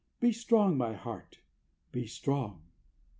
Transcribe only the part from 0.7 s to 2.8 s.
my heart, Be strong_!"